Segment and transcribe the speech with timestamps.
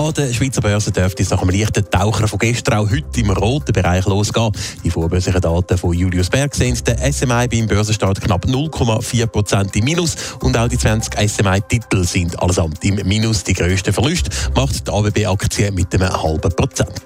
[0.00, 3.28] An der Schweizer Börse dürfte es nach einem leichten Taucher von gestern auch heute im
[3.28, 4.50] roten Bereich losgehen.
[4.82, 10.16] Die vorbörslichen Daten von Julius Berg sehen der SMI beim Börsenstart knapp 0,4% im Minus
[10.40, 13.44] und auch die 20 SMI-Titel sind allesamt im Minus.
[13.44, 17.02] Die grösste Verlust macht die ABB-Aktie mit einem halben Prozent.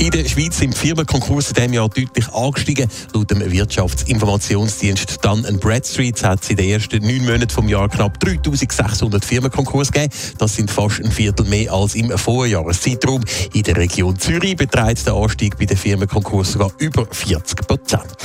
[0.00, 2.88] In der Schweiz sind die Firmenkonkurse in diesem Jahr deutlich angestiegen.
[3.12, 8.18] Laut dem Wirtschaftsinformationsdienst Dun Bradstreet hat es in den ersten neun Monaten vom Jahr knapp
[8.18, 10.14] 3600 Firmenkonkurse gegeben.
[10.38, 13.22] Das sind fast ein Viertel mehr als im Vorjahreszeitraum.
[13.52, 18.16] In der Region Zürich beträgt der Anstieg bei den Firmenkonkursen sogar über 40 Prozent.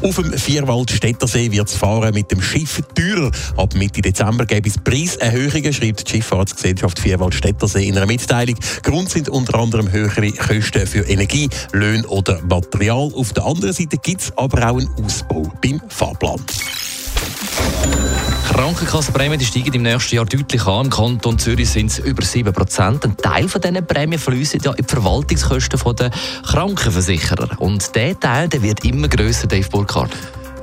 [0.00, 3.32] Auf dem Vierwald Städtersee wird das Fahren mit dem Schiff teurer.
[3.56, 8.56] Ab Mitte Dezember gäbe es Preiserhöhungen, schreibt die Schifffahrtsgesellschaft Vierwald Städtersee in einer Mitteilung.
[8.82, 13.10] Grund sind unter anderem höhere Kosten für Energie, Löhne oder Material.
[13.14, 16.40] Auf der anderen Seite gibt es aber auch einen Ausbau beim Fahrplan.
[18.54, 20.84] Krankenkassenprämien steigen im nächsten Jahr deutlich an.
[20.84, 23.04] Im Kanton Zürich sind es über 7 Prozent.
[23.04, 26.10] Ein Teil von diesen Prämien fließen ja in die Verwaltungskosten der
[26.46, 27.60] Krankenversicherer.
[27.60, 30.12] Und der Teil der wird immer grösser, Dave Burkhardt.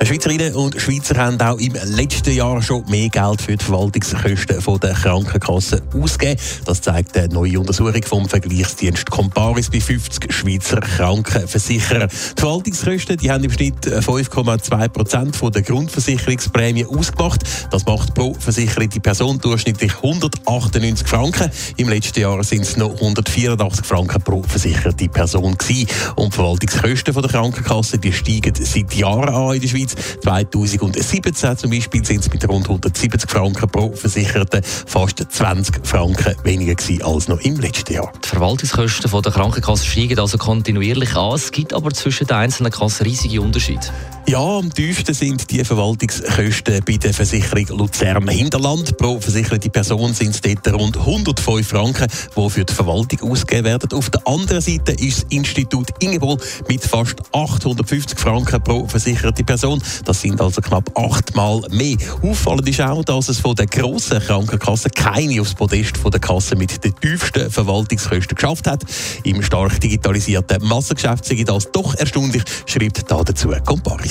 [0.03, 4.93] Schweizerinnen und Schweizer haben auch im letzten Jahr schon mehr Geld für die Verwaltungskosten der
[4.93, 6.41] Krankenkassen ausgegeben.
[6.65, 12.09] Das zeigt eine neue Untersuchung vom Vergleichsdienst Comparis bei 50 Schweizer Krankenversicherern.
[12.09, 17.43] Die Verwaltungskosten die haben im Schnitt 5,2 Prozent der Grundversicherungsprämie ausgemacht.
[17.69, 21.51] Das macht pro versicherte Person durchschnittlich 198 Franken.
[21.77, 25.87] Im letzten Jahr sind es noch 184 Franken pro versicherte Person gewesen.
[26.15, 29.90] Und die Verwaltungskosten der Krankenkassen steigen seit Jahren an in der Schweiz.
[30.21, 36.75] 2017 zum Beispiel sind es mit rund 170 Franken pro Versicherten fast 20 Franken weniger
[36.75, 38.11] gewesen als noch im letzten Jahr.
[38.23, 41.35] Die Verwaltungskosten der Krankenkasse steigen also kontinuierlich an.
[41.35, 43.87] Es gibt aber zwischen den einzelnen Kassen riesige Unterschiede.
[44.27, 48.95] Ja, am tiefsten sind die Verwaltungskosten bei der Versicherung Luzern Hinterland.
[48.97, 53.91] Pro versicherte Person sind es dort rund 105 Franken, die für die Verwaltung ausgegeben werden.
[53.91, 59.81] Auf der anderen Seite ist das Institut Ingeborg mit fast 850 Franken pro versicherte Person.
[60.05, 61.97] Das sind also knapp achtmal mehr.
[62.21, 66.55] Auffallend ist auch, dass es von den grossen Krankenkassen keine aufs Podest von der Kasse
[66.55, 68.83] mit den tiefsten Verwaltungskosten geschafft hat.
[69.23, 74.10] Im stark digitalisierten Massengeschäft sei das doch erstaunlich, schreibt da dazu Comparis.